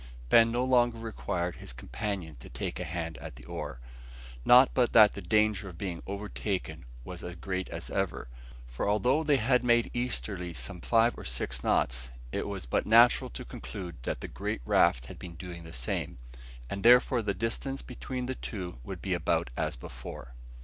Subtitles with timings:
[0.29, 3.79] Ben no longer required his companion to take a hand at the oar.
[4.43, 8.27] Not but that their danger of being overtaken was as great as ever;
[8.65, 13.29] for although they had made easterly some five or six knots, it was but natural
[13.29, 16.17] to conclude that the great raft had been doing the same;
[16.67, 20.33] and therefore the distance between the two would be about as before.